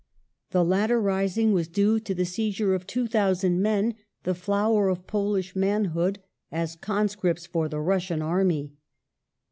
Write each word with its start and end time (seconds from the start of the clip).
The 0.49 0.65
latter 0.65 0.99
rising 0.99 1.53
was 1.53 1.67
due 1.67 1.99
to 1.99 2.15
the 2.15 2.25
seizure 2.25 2.73
of 2.73 2.87
2,000 2.87 3.61
men— 3.61 3.93
the 4.23 4.33
flower 4.33 4.89
of 4.89 5.05
Polish 5.05 5.55
manhood— 5.55 6.17
as 6.51 6.75
conscripts 6.75 7.45
for 7.45 7.69
the 7.69 7.79
Russian 7.79 8.23
army. 8.23 8.73